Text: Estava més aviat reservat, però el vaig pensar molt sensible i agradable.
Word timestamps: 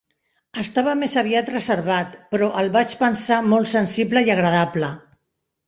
Estava 0.61 0.95
més 1.01 1.13
aviat 1.21 1.51
reservat, 1.55 2.17
però 2.33 2.49
el 2.63 2.71
vaig 2.79 2.97
pensar 3.03 3.39
molt 3.53 3.73
sensible 3.77 4.27
i 4.31 4.35
agradable. 4.41 4.93